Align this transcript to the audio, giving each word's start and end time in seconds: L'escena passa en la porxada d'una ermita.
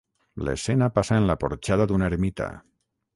L'escena 0.45 0.87
passa 0.95 1.19
en 1.21 1.27
la 1.31 1.37
porxada 1.43 1.87
d'una 1.91 2.09
ermita. 2.13 2.49